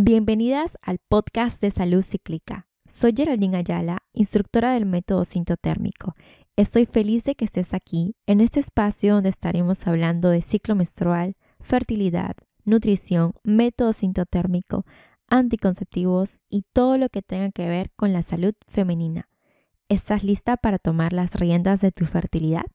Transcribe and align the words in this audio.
Bienvenidas 0.00 0.78
al 0.80 1.00
podcast 1.08 1.60
de 1.60 1.72
salud 1.72 2.04
cíclica. 2.04 2.68
Soy 2.88 3.12
Geraldine 3.16 3.56
Ayala, 3.56 3.98
instructora 4.12 4.72
del 4.72 4.86
método 4.86 5.24
sintotérmico. 5.24 6.14
Estoy 6.54 6.86
feliz 6.86 7.24
de 7.24 7.34
que 7.34 7.44
estés 7.44 7.74
aquí 7.74 8.14
en 8.24 8.40
este 8.40 8.60
espacio 8.60 9.14
donde 9.14 9.30
estaremos 9.30 9.84
hablando 9.88 10.30
de 10.30 10.40
ciclo 10.40 10.76
menstrual, 10.76 11.34
fertilidad, 11.58 12.36
nutrición, 12.64 13.32
método 13.42 13.92
sintotérmico, 13.92 14.86
anticonceptivos 15.28 16.42
y 16.48 16.62
todo 16.72 16.96
lo 16.96 17.08
que 17.08 17.22
tenga 17.22 17.50
que 17.50 17.68
ver 17.68 17.90
con 17.96 18.12
la 18.12 18.22
salud 18.22 18.54
femenina. 18.68 19.28
¿Estás 19.88 20.22
lista 20.22 20.56
para 20.56 20.78
tomar 20.78 21.12
las 21.12 21.34
riendas 21.34 21.80
de 21.80 21.90
tu 21.90 22.04
fertilidad? 22.04 22.66